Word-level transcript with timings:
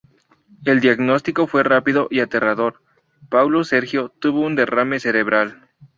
El 0.65 0.79
diagnóstico 0.81 1.45
fue 1.45 1.61
rápido 1.61 2.07
y 2.09 2.21
aterrador: 2.21 2.81
Paulo 3.29 3.63
Sergio 3.63 4.09
tuvo 4.09 4.39
un 4.39 4.55
derrame 4.55 4.99
cerebral. 4.99 5.69